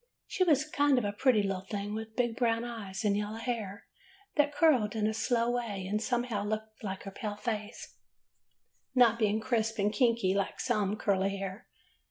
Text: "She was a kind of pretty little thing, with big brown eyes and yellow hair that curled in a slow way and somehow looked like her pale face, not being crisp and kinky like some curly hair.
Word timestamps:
"She 0.25 0.43
was 0.43 0.65
a 0.67 0.71
kind 0.71 0.97
of 0.97 1.17
pretty 1.19 1.43
little 1.43 1.61
thing, 1.61 1.93
with 1.93 2.15
big 2.15 2.35
brown 2.35 2.63
eyes 2.63 3.05
and 3.05 3.15
yellow 3.15 3.37
hair 3.37 3.85
that 4.35 4.51
curled 4.51 4.95
in 4.95 5.05
a 5.05 5.13
slow 5.13 5.51
way 5.51 5.85
and 5.87 6.01
somehow 6.01 6.43
looked 6.43 6.83
like 6.83 7.03
her 7.03 7.11
pale 7.11 7.35
face, 7.35 7.99
not 8.95 9.19
being 9.19 9.39
crisp 9.39 9.77
and 9.77 9.93
kinky 9.93 10.33
like 10.33 10.59
some 10.59 10.95
curly 10.97 11.37
hair. 11.37 11.67